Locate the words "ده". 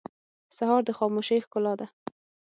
1.79-1.87